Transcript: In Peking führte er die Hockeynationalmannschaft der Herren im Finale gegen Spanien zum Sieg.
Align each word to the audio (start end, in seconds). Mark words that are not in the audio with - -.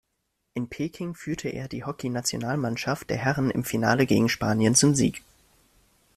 In 0.55 0.67
Peking 0.67 1.13
führte 1.13 1.49
er 1.49 1.67
die 1.67 1.83
Hockeynationalmannschaft 1.83 3.11
der 3.11 3.17
Herren 3.17 3.51
im 3.51 3.63
Finale 3.63 4.07
gegen 4.07 4.29
Spanien 4.29 4.73
zum 4.73 4.95
Sieg. 4.95 5.21